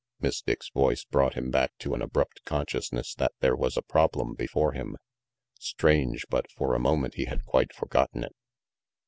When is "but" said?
6.27-6.49